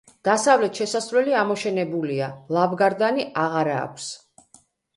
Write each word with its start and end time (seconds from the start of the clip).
დასავლეთ 0.27 0.79
შესასვლელი 0.81 1.35
ამოშენებულია; 1.41 2.31
ლავგარდანი 2.57 3.29
აღარა 3.45 3.79
აქვს. 3.87 4.13